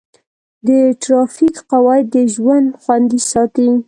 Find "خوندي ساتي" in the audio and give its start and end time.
2.81-3.69